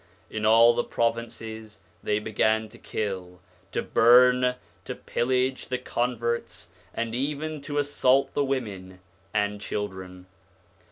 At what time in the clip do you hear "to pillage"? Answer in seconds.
4.83-5.67